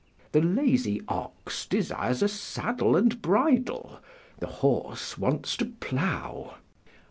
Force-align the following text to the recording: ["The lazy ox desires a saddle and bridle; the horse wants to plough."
["The 0.31 0.41
lazy 0.41 0.99
ox 1.07 1.67
desires 1.67 2.23
a 2.23 2.27
saddle 2.27 2.95
and 2.95 3.21
bridle; 3.21 3.99
the 4.39 4.47
horse 4.47 5.15
wants 5.15 5.55
to 5.57 5.67
plough." 5.67 6.55